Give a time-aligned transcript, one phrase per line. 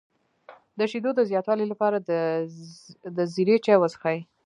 [0.77, 1.97] د شیدو د زیاتوالي لپاره
[3.17, 4.19] د زیرې چای وڅښئ